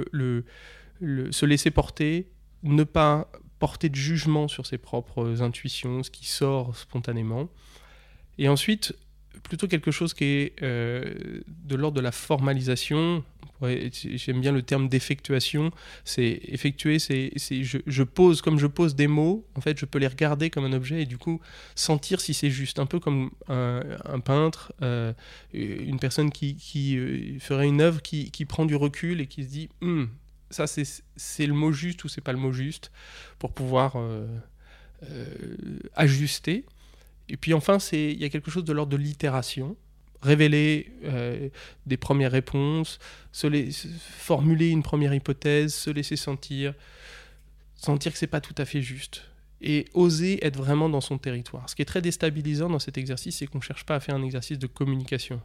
se 1.02 1.46
laisser 1.46 1.72
porter, 1.72 2.28
ne 2.64 2.84
pas 2.84 3.30
porter 3.60 3.90
de 3.90 3.96
jugement 3.96 4.48
sur 4.48 4.66
ses 4.66 4.78
propres 4.78 5.42
intuitions, 5.42 6.04
ce 6.04 6.12
qui 6.12 6.26
sort 6.26 6.76
spontanément. 6.76 7.50
Et 8.38 8.50
ensuite, 8.50 8.94
plutôt 9.44 9.68
quelque 9.68 9.92
chose 9.92 10.14
qui 10.14 10.26
est 10.26 10.54
euh, 10.62 11.42
de 11.48 11.76
l'ordre 11.76 11.98
de 11.98 12.02
la 12.02 12.12
formalisation. 12.12 13.24
J'aime 13.62 14.42
bien 14.42 14.52
le 14.52 14.62
terme 14.62 14.90
d'effectuation. 14.90 15.72
C'est 16.04 16.42
effectuer, 16.44 17.00
c'est 17.00 17.32
je, 17.38 18.04
pose 18.04 18.42
comme 18.42 18.60
je 18.60 18.68
pose 18.68 18.96
des 18.96 19.08
mots. 19.08 19.48
En 19.56 19.62
fait, 19.62 19.80
je 19.80 19.86
peux 19.86 19.98
les 19.98 20.08
regarder 20.08 20.50
comme 20.50 20.66
un 20.66 20.74
objet 20.74 21.04
et 21.04 21.06
du 21.06 21.18
coup 21.18 21.40
sentir 21.74 22.20
si 22.20 22.34
c'est 22.34 22.50
juste. 22.50 22.80
Un 22.80 22.86
peu 22.86 23.00
comme 23.00 23.32
un, 23.48 24.20
peintre, 24.20 24.74
euh, 24.82 25.14
une 25.54 26.00
personne 26.00 26.32
qui, 26.32 26.98
euh, 26.98 27.40
ferait 27.40 27.68
une 27.68 27.82
œuvre 27.82 28.02
qui, 28.02 28.46
prend 28.46 28.66
du 28.66 28.76
recul 28.76 29.22
et 29.22 29.28
qui 29.28 29.44
se 29.44 29.50
dit. 29.50 29.70
Hum, 29.82 30.10
ça 30.50 30.66
c'est 30.68 31.48
le 31.48 31.54
mot 31.54 31.72
juste 31.72 32.04
ou 32.04 32.08
c'est 32.08 32.22
pas 32.22 32.34
le 32.34 32.38
mot 32.38 32.52
juste 32.52 32.92
pour 33.40 33.52
pouvoir 33.54 33.98
ajuster. 35.96 36.66
Et 37.30 37.38
puis 37.38 37.54
enfin, 37.54 37.78
il 37.92 38.20
y 38.20 38.26
a 38.26 38.30
quelque 38.30 38.52
chose 38.52 38.64
de 38.64 38.74
l'ordre 38.74 38.92
de 38.92 38.98
l'itération 38.98 39.76
révéler 40.26 40.92
euh, 41.04 41.50
des 41.86 41.98
premières 41.98 42.32
réponses, 42.32 43.00
se 43.32 43.48
formuler 44.00 44.70
une 44.70 44.84
première 44.84 45.14
hypothèse, 45.14 45.74
se 45.74 45.90
laisser 45.90 46.16
sentir, 46.16 46.74
sentir 47.76 48.12
que 48.12 48.18
c'est 48.18 48.28
pas 48.28 48.42
tout 48.42 48.56
à 48.58 48.66
fait 48.66 48.82
juste 48.82 49.26
et 49.62 49.86
oser 49.94 50.46
être 50.46 50.58
vraiment 50.58 50.90
dans 50.90 51.02
son 51.02 51.18
territoire. 51.18 51.70
Ce 51.70 51.76
qui 51.76 51.82
est 51.82 51.86
très 51.86 52.02
déstabilisant 52.02 52.70
dans 52.70 52.80
cet 52.80 52.98
exercice, 52.98 53.38
c'est 53.38 53.48
qu'on 53.48 53.60
ne 53.60 53.64
cherche 53.64 53.86
pas 53.86 53.96
à 53.96 54.00
faire 54.00 54.16
un 54.16 54.24
exercice 54.24 54.60
de 54.60 54.68
communication 54.68 55.42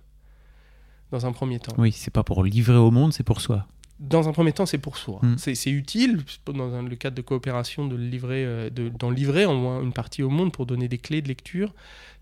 dans 1.10 1.26
un 1.26 1.32
premier 1.32 1.60
temps. 1.60 1.74
Oui, 1.78 1.92
c'est 1.92 2.10
pas 2.10 2.24
pour 2.24 2.42
livrer 2.42 2.76
au 2.76 2.90
monde, 2.90 3.12
c'est 3.12 3.22
pour 3.22 3.40
soi 3.40 3.66
dans 4.00 4.28
un 4.28 4.32
premier 4.32 4.52
temps, 4.52 4.66
c'est 4.66 4.78
pour 4.78 4.96
soi. 4.96 5.20
Mm. 5.22 5.34
C'est 5.36 5.70
utile, 5.70 6.20
dans 6.46 6.82
le 6.82 6.96
cadre 6.96 7.16
de 7.16 7.22
coopération, 7.22 7.86
de 7.86 7.96
livrer, 7.96 8.44
euh, 8.44 8.70
d'en 8.70 9.10
livrer 9.10 9.44
en 9.44 9.54
moins 9.54 9.82
une 9.82 9.92
partie 9.92 10.22
au 10.22 10.30
monde 10.30 10.52
pour 10.52 10.66
donner 10.66 10.88
des 10.88 10.98
clés 10.98 11.20
de 11.20 11.28
lecture. 11.28 11.74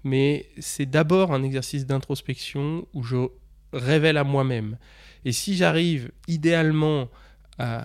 Mais 0.05 0.49
c'est 0.59 0.87
d'abord 0.87 1.33
un 1.33 1.43
exercice 1.43 1.87
d'introspection 1.87 2.87
où 2.95 3.05
je 3.05 3.29
révèle 3.73 4.17
à 4.17 4.25
moi-même. 4.25 4.77
Et 5.25 5.33
si 5.33 5.57
j'arrive 5.57 6.11
idéalement 6.27 7.09
à, 7.61 7.85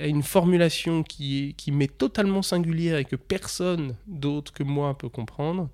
une 0.00 0.22
formulation 0.22 1.02
qui, 1.02 1.54
qui 1.56 1.72
m'est 1.72 1.96
totalement 1.96 2.42
singulière 2.42 2.98
et 2.98 3.04
que 3.04 3.16
personne 3.16 3.96
d'autre 4.06 4.52
que 4.52 4.62
moi 4.62 4.96
peut 4.96 5.08
comprendre, 5.08 5.68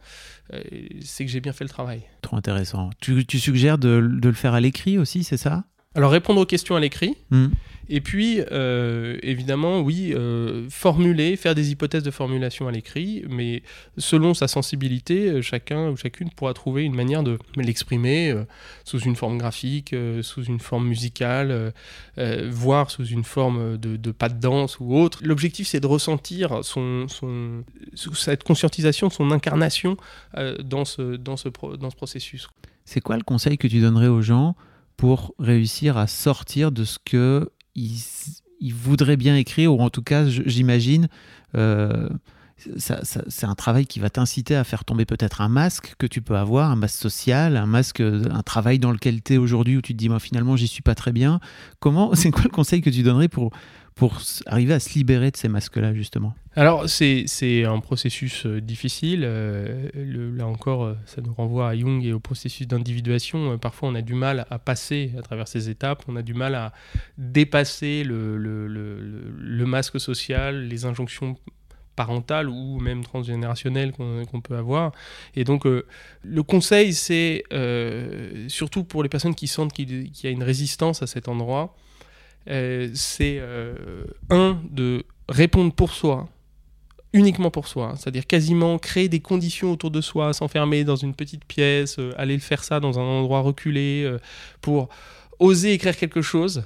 euh, 0.52 0.62
c'est 1.02 1.24
que 1.24 1.30
j'ai 1.30 1.40
bien 1.40 1.52
fait 1.52 1.64
le 1.64 1.70
travail. 1.70 2.02
Trop 2.22 2.36
intéressant. 2.36 2.90
Tu, 3.00 3.24
suggères 3.38 3.78
de, 3.78 4.00
de 4.00 4.28
le 4.28 4.34
faire 4.34 4.54
à 4.54 4.60
l'écrit 4.60 4.96
aussi, 4.98 5.24
c'est 5.24 5.36
ça? 5.36 5.64
Alors 5.96 6.10
répondre 6.10 6.40
aux 6.40 6.46
questions 6.46 6.76
à 6.76 6.80
l'écrit. 6.80 7.16
Hmm. 7.30 7.48
Et 7.88 8.00
puis, 8.00 8.40
euh, 8.50 9.16
évidemment, 9.22 9.80
oui, 9.80 10.12
euh, 10.12 10.66
formuler, 10.68 11.36
faire 11.36 11.54
des 11.54 11.70
hypothèses 11.70 12.02
de 12.02 12.10
formulation 12.10 12.66
à 12.66 12.72
l'écrit, 12.72 13.24
mais 13.28 13.62
selon 13.96 14.34
sa 14.34 14.48
sensibilité, 14.48 15.28
euh, 15.28 15.42
chacun 15.42 15.90
ou 15.90 15.96
chacune 15.96 16.30
pourra 16.30 16.52
trouver 16.52 16.82
une 16.82 16.96
manière 16.96 17.22
de 17.22 17.38
l'exprimer 17.54 18.34
sous 18.84 18.98
une 18.98 19.14
forme 19.14 19.38
graphique, 19.38 19.94
sous 20.22 20.42
une 20.42 20.58
forme 20.58 20.88
musicale, 20.88 21.72
voire 22.48 22.90
sous 22.90 23.06
une 23.06 23.24
forme 23.24 23.78
de, 23.78 24.10
pas 24.10 24.28
de 24.28 24.38
danse 24.38 24.80
ou 24.80 24.96
autre. 24.96 25.20
L'objectif, 25.22 25.68
c'est 25.68 25.80
de 25.80 25.86
ressentir 25.86 26.64
son, 26.64 27.06
son, 27.08 27.62
cette 27.94 28.42
conscientisation, 28.42 29.10
son 29.10 29.30
incarnation 29.30 29.96
dans, 30.34 30.84
ce, 30.84 31.16
dans, 31.16 31.36
ce 31.36 31.48
dans 31.48 31.90
ce 31.90 31.96
processus. 31.96 32.48
C'est 32.84 33.00
quoi 33.00 33.16
le 33.16 33.22
conseil 33.22 33.58
que 33.58 33.68
tu 33.68 33.80
donnerais 33.80 34.08
aux 34.08 34.22
gens 34.22 34.56
pour 34.96 35.34
réussir 35.38 35.96
à 35.96 36.06
sortir 36.06 36.72
de 36.72 36.84
ce 36.84 36.98
que 37.04 37.50
il, 37.74 38.72
voudrait 38.72 39.16
bien 39.16 39.36
écrire, 39.36 39.74
ou 39.74 39.80
en 39.80 39.90
tout 39.90 40.02
cas, 40.02 40.26
j'imagine, 40.26 41.08
euh, 41.54 42.08
c'est 42.78 43.44
un 43.44 43.54
travail 43.54 43.86
qui 43.86 44.00
va 44.00 44.08
t'inciter 44.08 44.56
à 44.56 44.64
faire 44.64 44.84
tomber 44.84 45.04
peut-être 45.04 45.42
un 45.42 45.48
masque 45.48 45.94
que 45.98 46.06
tu 46.06 46.22
peux 46.22 46.36
avoir, 46.36 46.70
un 46.70 46.76
masque 46.76 46.98
social, 46.98 47.56
un 47.56 47.66
masque, 47.66 48.00
un 48.00 48.42
travail 48.42 48.78
dans 48.78 48.92
lequel 48.92 49.22
tu 49.22 49.34
es 49.34 49.36
aujourd'hui 49.36 49.76
où 49.76 49.82
tu 49.82 49.92
te 49.92 49.98
dis, 49.98 50.08
moi 50.08 50.20
finalement, 50.20 50.56
j'y 50.56 50.66
suis 50.66 50.82
pas 50.82 50.94
très 50.94 51.12
bien. 51.12 51.38
Comment, 51.80 52.14
c'est 52.14 52.30
quoi 52.30 52.44
le 52.44 52.50
conseil 52.50 52.80
que 52.80 52.90
tu 52.90 53.02
donnerais 53.02 53.28
pour, 53.28 53.50
pour 53.96 54.20
arriver 54.44 54.74
à 54.74 54.78
se 54.78 54.92
libérer 54.92 55.30
de 55.30 55.38
ces 55.38 55.48
masques-là, 55.48 55.94
justement? 55.94 56.34
Alors, 56.54 56.86
c'est 56.86 57.64
un 57.64 57.80
processus 57.80 58.44
euh, 58.44 58.60
difficile. 58.60 59.22
Euh, 59.24 59.88
là 60.36 60.46
encore, 60.46 60.84
euh, 60.84 60.94
ça 61.06 61.22
nous 61.22 61.32
renvoie 61.32 61.70
à 61.70 61.76
Jung 61.76 62.04
et 62.04 62.12
au 62.12 62.20
processus 62.20 62.68
d'individuation. 62.68 63.56
parfois, 63.58 63.88
on 63.88 63.94
a 63.94 64.02
du 64.02 64.12
mal 64.12 64.46
à 64.50 64.58
passer 64.58 65.12
à 65.18 65.22
travers 65.22 65.48
ces 65.48 65.70
étapes. 65.70 66.04
On 66.08 66.16
a 66.16 66.22
du 66.22 66.34
mal 66.34 66.54
à 66.54 66.74
dépasser 67.16 68.04
le, 68.04 68.36
le, 68.36 68.68
le, 68.68 69.66
masque 69.66 69.98
social, 69.98 70.68
les 70.68 70.84
injonctions 70.84 71.38
parentales 71.96 72.50
ou 72.50 72.78
même 72.78 73.02
transgénérationnelles 73.02 73.92
qu'on 73.92 74.40
peut 74.42 74.58
avoir. 74.58 74.92
Et 75.34 75.44
donc, 75.44 75.64
le 75.64 76.42
conseil, 76.42 76.92
c'est 76.92 77.44
surtout 78.48 78.84
pour 78.84 79.02
les 79.02 79.08
personnes 79.08 79.34
qui 79.34 79.46
sentent 79.46 79.72
qu'il 79.72 80.10
y 80.22 80.26
a 80.26 80.30
une 80.30 80.42
résistance 80.42 81.02
à 81.02 81.06
cet 81.06 81.28
endroit, 81.28 81.74
euh, 82.48 82.90
c'est 82.94 83.38
euh, 83.40 84.04
un 84.30 84.60
de 84.70 85.04
répondre 85.28 85.72
pour 85.72 85.92
soi, 85.92 86.28
uniquement 87.12 87.50
pour 87.50 87.66
soi, 87.66 87.94
c'est-à-dire 87.96 88.26
quasiment 88.26 88.78
créer 88.78 89.08
des 89.08 89.20
conditions 89.20 89.72
autour 89.72 89.90
de 89.90 90.00
soi, 90.00 90.32
s'enfermer 90.32 90.84
dans 90.84 90.96
une 90.96 91.14
petite 91.14 91.44
pièce, 91.44 91.98
euh, 91.98 92.12
aller 92.16 92.34
le 92.34 92.40
faire 92.40 92.62
ça 92.62 92.78
dans 92.78 92.98
un 92.98 93.02
endroit 93.02 93.40
reculé, 93.40 94.16
pour 94.60 94.88
oser 95.38 95.72
écrire 95.72 95.96
quelque 95.96 96.22
chose, 96.22 96.64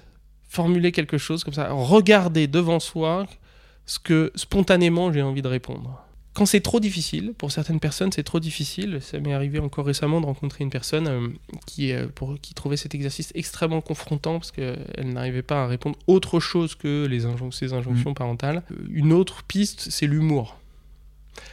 formuler 0.48 0.92
quelque 0.92 1.18
chose 1.18 1.44
comme 1.44 1.54
ça, 1.54 1.70
regarder 1.70 2.46
devant 2.46 2.80
soi 2.80 3.26
ce 3.86 3.98
que 3.98 4.30
spontanément 4.34 5.12
j'ai 5.12 5.22
envie 5.22 5.42
de 5.42 5.48
répondre 5.48 6.04
quand 6.40 6.46
c'est 6.46 6.62
trop 6.62 6.80
difficile, 6.80 7.34
pour 7.36 7.52
certaines 7.52 7.80
personnes, 7.80 8.12
c'est 8.12 8.22
trop 8.22 8.40
difficile. 8.40 9.00
Ça 9.02 9.20
m'est 9.20 9.34
arrivé 9.34 9.58
encore 9.58 9.84
récemment 9.84 10.22
de 10.22 10.24
rencontrer 10.24 10.64
une 10.64 10.70
personne 10.70 11.06
euh, 11.06 11.28
qui, 11.66 11.92
euh, 11.92 12.06
pour, 12.06 12.40
qui 12.40 12.54
trouvait 12.54 12.78
cet 12.78 12.94
exercice 12.94 13.30
extrêmement 13.34 13.82
confrontant 13.82 14.38
parce 14.38 14.50
qu'elle 14.50 15.12
n'arrivait 15.12 15.42
pas 15.42 15.64
à 15.64 15.66
répondre 15.66 15.98
autre 16.06 16.40
chose 16.40 16.74
que 16.74 17.04
les 17.04 17.26
ses 17.50 17.74
injonctions 17.74 18.12
mm. 18.12 18.14
parentales. 18.14 18.62
Euh, 18.72 18.74
une 18.88 19.12
autre 19.12 19.42
piste, 19.42 19.88
c'est 19.90 20.06
l'humour. 20.06 20.58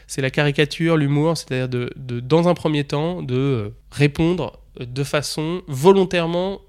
C'est 0.07 0.21
la 0.21 0.29
caricature, 0.29 0.95
l'humour, 0.95 1.35
c'est-à-dire 1.35 1.67
de, 1.67 1.91
de, 1.97 2.21
dans 2.21 2.47
un 2.47 2.53
premier 2.53 2.85
temps, 2.85 3.21
de 3.21 3.73
répondre 3.91 4.57
de 4.79 5.03
façon 5.03 5.63
volontairement 5.67 6.61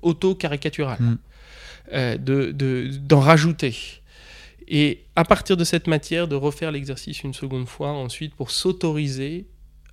auto-caricaturale, 0.00 0.98
mm. 1.92 2.16
de 2.24 2.90
d'en 3.02 3.20
rajouter. 3.20 4.00
Et 4.72 5.04
à 5.16 5.24
partir 5.24 5.56
de 5.56 5.64
cette 5.64 5.88
matière, 5.88 6.28
de 6.28 6.36
refaire 6.36 6.70
l'exercice 6.70 7.24
une 7.24 7.34
seconde 7.34 7.66
fois 7.66 7.90
ensuite 7.90 8.36
pour 8.36 8.52
s'autoriser 8.52 9.48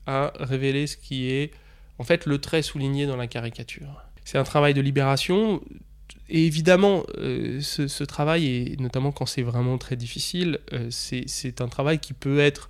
à 0.06 0.32
révéler 0.40 0.86
ce 0.86 0.96
qui 0.98 1.32
est 1.32 1.52
en 1.98 2.04
fait 2.04 2.28
le 2.28 2.38
trait 2.38 2.62
souligné 2.62 3.08
dans 3.08 3.18
la 3.18 3.26
caricature. 3.26 4.04
C'est 4.24 4.38
un 4.38 4.44
travail 4.44 4.76
de 4.76 4.82
libération. 4.82 5.62
Et 6.30 6.46
évidemment, 6.46 7.04
euh, 7.18 7.60
ce, 7.60 8.04
travail, 8.04 8.46
et 8.46 8.76
notamment 8.78 9.12
quand 9.12 9.26
c'est 9.26 9.42
vraiment 9.42 9.80
très 9.80 9.96
difficile, 9.96 10.60
euh, 10.74 10.90
c'est 10.92 11.60
un 11.60 11.70
travail 11.70 11.98
qui 11.98 12.14
peut 12.14 12.40
être, 12.40 12.70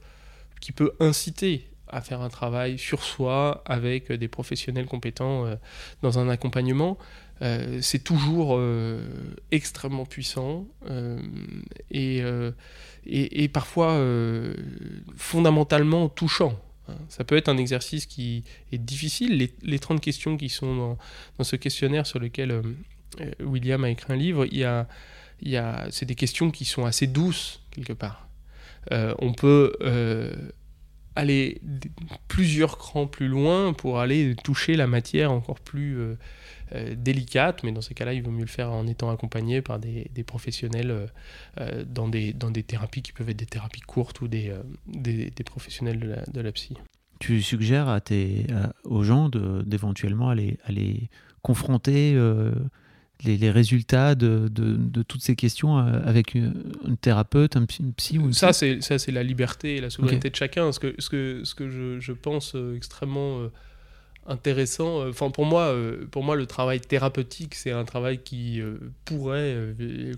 qui 0.62 0.72
peut 0.72 0.94
inciter 1.02 1.68
à 1.90 2.02
faire 2.02 2.22
un 2.22 2.30
travail 2.30 2.78
sur 2.78 3.04
soi 3.04 3.64
avec 3.66 4.12
des 4.12 4.28
professionnels 4.30 4.86
compétents 4.86 5.46
euh, 5.46 5.56
dans 6.02 6.20
un 6.20 6.30
accompagnement. 6.30 6.98
Euh, 7.41 7.79
c'est 7.82 8.03
toujours 8.03 8.56
euh, 8.58 9.00
extrêmement 9.51 10.06
puissant 10.06 10.65
euh, 10.89 11.20
et, 11.91 13.48
parfois 13.50 14.01
fondamentalement 15.15 16.10
touchant. 16.10 16.60
Hein. 16.88 16.96
Ça 17.10 17.24
peut 17.24 17.38
être 17.38 17.50
un 17.50 17.58
exercice 17.58 18.06
qui 18.06 18.44
est 18.72 18.77
difficile. 18.77 19.38
Les, 19.38 19.53
les 19.62 19.79
30 19.79 20.01
questions 20.01 20.38
qui 20.38 20.50
sont 20.50 20.98
dans, 21.38 21.44
ce 21.44 21.56
questionnaire 21.56 22.06
sur 22.06 22.20
lequel 22.20 22.62
William 23.39 23.84
a 23.84 23.89
écrit 23.89 24.13
un 24.13 24.15
livre, 24.15 24.46
c'est 25.89 26.06
des 26.06 26.15
questions 26.15 26.51
qui 26.51 26.65
sont 26.65 26.86
assez 26.86 27.08
douces 27.08 27.62
quelque 27.72 27.94
part. 27.94 28.27
on 28.91 29.34
peut 29.34 29.74
aller 31.15 31.62
plusieurs 32.27 32.77
crans 32.77 33.08
plus 33.08 33.27
loin 33.27 33.74
pour 33.74 34.00
aller 34.00 34.36
toucher 34.44 34.75
la 34.75 34.88
matière 34.88 35.32
encore 35.32 35.60
plus 35.60 35.98
euh, 36.74 36.96
délicate, 36.98 37.64
mais 37.64 37.72
dans 37.72 37.82
ces 37.82 37.94
cas-là, 37.94 38.14
il 38.14 38.22
vaut 38.22 38.32
mieux 38.32 38.42
le 38.42 38.48
faire 38.48 38.72
en 38.72 38.88
étant 38.88 39.10
accompagné 39.10 39.62
par 39.62 39.80
des, 39.80 40.12
d'éventuellement 40.14 40.92
euh, 40.92 41.08
euh, 41.62 41.86
dans, 41.88 42.10
des, 42.10 42.34
dans 42.34 42.52
des 42.52 42.64
thérapies 42.64 43.02
qui 43.02 43.14
peuvent 43.14 43.30
être 43.30 43.38
des 43.38 43.46
thérapies 43.46 43.80
courtes 43.82 44.20
ou 44.20 44.28
des, 44.28 44.54
des, 44.86 45.32
professionnels 45.46 46.00
de 46.00 46.08
la, 46.08 46.26
de 46.26 46.42
la, 46.42 46.52
psy. 46.52 46.76
Tu 47.20 47.42
suggères 47.42 47.88
à 47.88 48.02
tes, 48.02 48.48
aux 48.84 49.04
gens 49.04 49.30
d'éventuellement 49.30 50.30
aller, 50.30 50.58
aller 50.66 51.10
confronter 51.42 52.14
les, 53.24 53.38
les, 53.38 53.50
résultats 53.50 54.14
de, 54.14 54.50
de, 54.52 54.76
de, 54.76 55.04
toutes 55.04 55.22
ces 55.22 55.38
questions 55.38 55.78
avec 55.78 56.36
une, 56.36 56.54
thérapeute, 57.00 57.56
un 57.56 57.66
psy, 57.66 58.20
ou 58.20 58.34
ça, 58.34 58.52
c'est, 58.52 58.82
ça, 58.82 59.00
c'est 59.00 59.14
la 59.14 59.24
liberté 59.24 59.78
et 59.78 59.82
la 59.82 59.90
souveraineté 59.90 60.30
de 60.30 60.36
chacun. 60.36 60.72
Ce 60.74 60.80
que, 60.80 60.94
ce 61.00 61.10
que, 61.10 61.42
ce 61.46 61.56
que 61.56 61.70
je, 61.70 62.00
je 62.00 62.12
pense 62.12 62.56
extrêmement 62.76 63.50
intéressant. 64.28 65.02
Euh, 65.02 65.10
enfin, 65.10 65.32
pour 65.32 65.46
moi, 65.46 65.64
euh, 65.64 66.06
pour 66.12 66.24
moi, 66.24 66.36
le 66.36 66.46
travail 66.46 66.80
thérapeutique, 66.80 67.56
c'est 67.56 67.72
un 67.72 67.86
travail 67.86 68.20
qui 68.20 68.62
euh, 68.62 68.78
pourrait 69.06 69.56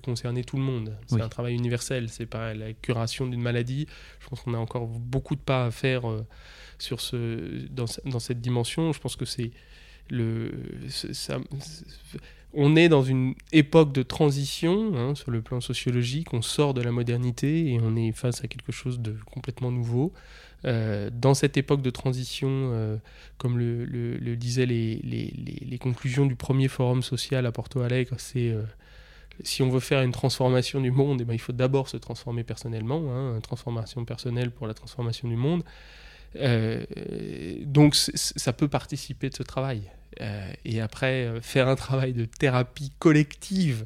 concerner 0.04 0.44
tout 0.44 0.58
le 0.58 0.63
monde. 0.63 0.96
C'est 1.08 1.22
un 1.22 1.30
travail 1.30 1.56
universel. 1.56 2.10
C'est 2.10 2.25
pas 2.25 2.54
la 2.54 2.74
curation 2.74 3.28
d'une 3.28 3.42
maladie. 3.42 3.88
Je 4.20 4.28
pense 4.28 4.42
qu'on 4.42 4.54
a 4.54 4.58
encore 4.58 4.88
beaucoup 4.88 5.36
de 5.36 5.42
pas 5.42 5.66
à 5.66 5.72
faire 5.72 6.04
sur 6.78 7.01
ce, 7.01 7.68
dans, 7.70 7.86
dans, 8.06 8.20
cette 8.20 8.42
dimension. 8.42 8.92
Je 8.94 9.00
pense 9.00 9.16
que 9.16 9.25
c'est 9.25 9.51
le, 10.10 10.51
ça, 10.89 11.39
on 12.54 12.75
est 12.75 12.89
dans 12.89 13.04
une 13.04 13.36
époque 13.51 13.94
de 13.94 14.01
transition 14.01 14.96
hein, 14.96 15.16
sur 15.16 15.32
le 15.32 15.42
plan 15.42 15.62
sociologique. 15.62 16.34
On 16.34 16.42
sort 16.42 16.74
de 16.74 16.82
la 16.82 16.92
modernité 16.92 17.72
et 17.72 17.80
on 17.82 17.96
est 17.96 18.12
face 18.12 18.44
à 18.44 18.48
quelque 18.48 18.72
chose 18.72 19.00
de 19.00 19.16
complètement 19.32 19.72
nouveau. 19.72 20.13
Euh, 20.66 21.10
dans 21.13 21.34
cette 21.34 21.58
époque 21.58 21.82
de 21.82 21.89
transition, 21.89 22.50
euh, 22.50 22.98
comme 23.38 23.58
le, 23.58 24.36
disaient 24.36 24.66
les, 24.66 25.80
conclusions 25.80 26.25
du 26.25 26.36
premier 26.36 26.68
forum 26.68 27.01
social 27.01 27.46
à 27.46 27.51
Porto 27.51 27.82
Alegre, 27.82 28.16
c'est 28.18 28.50
euh, 28.50 28.63
si 29.44 29.62
on 29.63 29.70
veut 29.70 29.80
faire 29.80 30.01
une 30.01 30.12
transformation 30.12 30.82
du 30.82 30.92
monde, 30.92 31.22
eh 31.22 31.25
ben, 31.25 31.34
il 31.34 31.39
faut 31.39 31.54
d'abord 31.54 31.88
se 31.88 31.98
transformer 31.98 32.44
personnellement, 32.44 33.04
hein, 33.12 33.36
une 33.36 33.42
transformation 33.42 34.04
personnelle 34.04 34.51
pour 34.51 34.68
la 34.68 34.74
transformation 34.74 35.28
du 35.30 35.36
monde. 35.36 35.63
Donc 37.66 37.96
ça 37.96 38.54
peut 38.54 38.68
participer 38.68 39.30
de 39.30 39.36
ce 39.36 39.44
travail. 39.44 39.89
Euh, 40.22 40.51
et 40.66 40.82
après, 40.82 41.25
euh, 41.25 41.42
faire 41.42 41.68
un 41.68 41.75
travail 41.75 42.13
de 42.13 42.25
thérapie 42.25 42.92
collective 43.00 43.86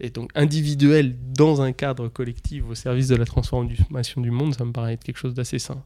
et 0.00 0.10
donc 0.10 0.30
individuelle 0.34 1.16
dans 1.36 1.62
un 1.62 1.72
cadre 1.72 2.08
collectif 2.08 2.64
au 2.68 2.74
service 2.74 3.08
de 3.08 3.16
la 3.16 3.24
transformation 3.24 4.20
du 4.20 4.30
monde, 4.30 4.54
ça 4.54 4.64
me 4.64 4.72
paraît 4.72 4.94
être 4.94 5.04
quelque 5.04 5.18
chose 5.18 5.34
d'assez 5.34 5.58
sain. 5.58 5.82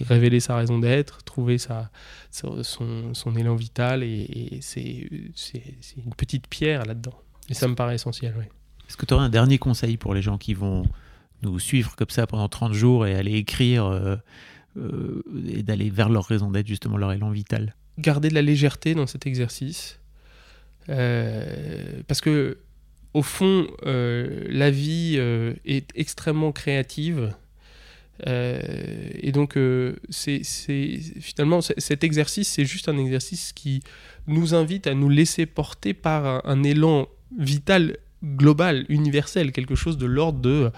Révéler 0.00 0.40
sa 0.40 0.56
raison 0.56 0.78
d'être, 0.78 1.22
trouver 1.24 1.58
sa, 1.58 1.90
son, 2.30 2.62
son, 3.14 3.36
élan 3.36 3.54
vital, 3.54 4.02
et, 4.02 4.58
c'est 4.60 5.08
une 5.96 6.14
petite 6.16 6.46
pierre 6.46 6.84
là-dedans. 6.84 7.18
Et 7.48 7.54
ça 7.54 7.68
me 7.68 7.74
paraît 7.74 7.94
essentiel, 7.94 8.34
oui. 8.38 8.44
Est-ce 8.88 8.96
que 8.96 9.06
tu 9.06 9.14
aurais 9.14 9.24
un 9.24 9.30
dernier 9.30 9.58
conseil 9.58 9.96
pour 9.96 10.12
les 10.12 10.22
gens 10.22 10.38
qui 10.38 10.54
vont 10.54 10.84
nous 11.42 11.58
suivre 11.58 11.96
comme 11.96 12.10
ça 12.10 12.26
pendant 12.26 12.48
30 12.48 12.74
jours 12.74 13.06
et 13.06 13.14
aller 13.14 13.34
écrire 13.34 13.86
euh, 13.86 14.16
et 15.48 15.62
d'aller 15.62 15.88
vers 15.88 16.10
leur 16.10 16.26
raison 16.26 16.50
d'être, 16.50 16.66
justement 16.66 16.98
leur 16.98 17.12
élan 17.12 17.30
vital? 17.30 17.74
Garder 17.98 18.28
de 18.28 18.34
la 18.34 18.42
légèreté 18.42 18.94
dans 18.94 19.06
cet 19.06 19.26
exercice. 19.26 19.98
Euh, 20.88 22.02
parce 22.08 22.20
que, 22.20 22.58
au 23.14 23.22
fond, 23.22 23.66
euh, 23.86 24.46
la 24.48 24.70
vie 24.70 25.20
est 25.64 25.88
extrêmement 25.94 26.52
créative. 26.52 27.34
et 28.26 29.32
donc, 29.32 29.58
finalement, 31.20 31.60
cet 31.60 32.04
exercice, 32.04 32.48
c'est 32.48 32.64
juste 32.64 32.88
un 32.88 32.98
exercice 32.98 33.52
qui 33.52 33.82
nous 34.26 34.54
invite 34.54 34.86
à 34.86 34.94
nous 34.94 35.08
laisser 35.08 35.46
porter 35.46 35.92
par 35.92 36.46
un 36.46 36.62
élan 36.62 37.08
vital 37.38 37.96
global, 38.24 38.86
universel, 38.88 39.52
quelque 39.52 39.74
chose 39.74 39.98
de 39.98 40.06
l'ordre 40.06 40.40
de 40.40 40.70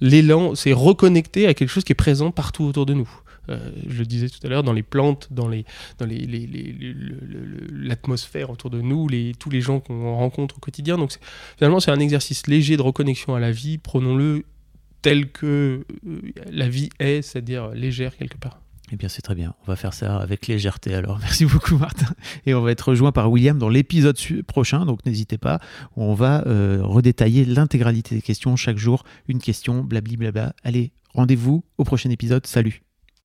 l'élan, 0.00 0.54
c'est 0.54 0.72
reconnecter 0.72 1.46
à 1.46 1.54
quelque 1.54 1.68
chose 1.68 1.84
qui 1.84 1.92
est 1.92 1.96
présent 1.96 2.30
partout 2.30 2.64
autour 2.64 2.86
de 2.86 2.94
nous. 2.94 3.10
Euh, 3.48 3.58
je 3.88 3.98
le 3.98 4.06
disais 4.06 4.28
tout 4.28 4.38
à 4.44 4.48
l'heure, 4.48 4.62
dans 4.62 4.72
les 4.72 4.84
plantes, 4.84 5.28
dans 5.32 5.48
les, 5.48 5.64
dans 5.98 6.06
l'atmosphère 7.72 8.50
autour 8.50 8.70
de 8.70 8.80
nous, 8.80 9.08
les, 9.08 9.34
tous 9.38 9.50
les 9.50 9.60
gens 9.60 9.80
qu'on 9.80 10.14
rencontre 10.14 10.56
au 10.58 10.60
quotidien. 10.60 10.96
Donc 10.96 11.12
finalement, 11.58 11.80
c'est 11.80 11.90
un 11.90 12.00
exercice 12.00 12.46
léger 12.46 12.76
de 12.76 12.82
reconnexion 12.82 13.34
à 13.34 13.40
la 13.40 13.50
vie. 13.50 13.78
Prenons-le 13.78 14.44
tel 15.02 15.30
que 15.30 15.84
euh, 16.06 16.20
la 16.50 16.68
vie 16.68 16.90
est, 17.00 17.22
c'est-à-dire 17.22 17.70
légère 17.70 18.16
quelque 18.16 18.38
part. 18.38 18.61
Eh 18.92 18.96
bien, 18.96 19.08
c'est 19.08 19.22
très 19.22 19.34
bien. 19.34 19.54
On 19.62 19.70
va 19.70 19.76
faire 19.76 19.94
ça 19.94 20.18
avec 20.18 20.46
légèreté 20.46 20.94
alors. 20.94 21.18
Merci 21.22 21.46
beaucoup, 21.46 21.78
Martin. 21.78 22.14
Et 22.44 22.54
on 22.54 22.60
va 22.60 22.70
être 22.70 22.90
rejoint 22.90 23.10
par 23.10 23.30
William 23.30 23.58
dans 23.58 23.70
l'épisode 23.70 24.18
prochain, 24.46 24.84
donc 24.84 25.04
n'hésitez 25.06 25.38
pas. 25.38 25.60
On 25.96 26.12
va 26.12 26.46
euh, 26.46 26.80
redétailler 26.82 27.46
l'intégralité 27.46 28.14
des 28.14 28.22
questions 28.22 28.54
chaque 28.54 28.76
jour. 28.76 29.04
Une 29.28 29.38
question, 29.38 29.82
blabli 29.82 30.18
blabla. 30.18 30.54
Allez, 30.62 30.92
rendez-vous 31.14 31.64
au 31.78 31.84
prochain 31.84 32.10
épisode. 32.10 32.46
Salut. 32.46 32.82